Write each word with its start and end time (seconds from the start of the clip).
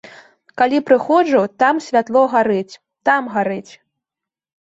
Калі 0.59 0.77
прыходжу, 0.87 1.41
там 1.63 1.81
святло 1.87 2.23
гарыць, 2.31 2.79
там 3.11 3.29
гарыць. 3.37 3.71